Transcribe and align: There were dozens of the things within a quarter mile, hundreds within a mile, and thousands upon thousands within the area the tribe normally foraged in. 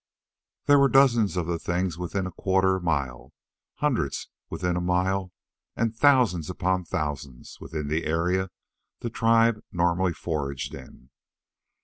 There 0.65 0.79
were 0.79 0.89
dozens 0.89 1.37
of 1.37 1.45
the 1.45 1.59
things 1.59 1.95
within 1.95 2.25
a 2.25 2.31
quarter 2.31 2.79
mile, 2.79 3.33
hundreds 3.75 4.29
within 4.49 4.75
a 4.75 4.81
mile, 4.81 5.31
and 5.75 5.95
thousands 5.95 6.49
upon 6.49 6.85
thousands 6.85 7.59
within 7.61 7.87
the 7.87 8.07
area 8.07 8.49
the 9.01 9.11
tribe 9.11 9.61
normally 9.71 10.13
foraged 10.13 10.73
in. 10.73 11.11